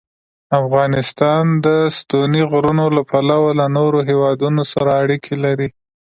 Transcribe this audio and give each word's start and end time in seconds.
افغانستان 0.61 1.43
د 1.65 1.67
ستوني 1.97 2.43
غرونه 2.51 2.85
له 2.95 3.01
پلوه 3.09 3.49
له 3.59 3.65
نورو 3.77 3.99
هېوادونو 4.09 4.61
سره 4.73 4.89
اړیکې 5.03 5.35
لري. 5.45 5.69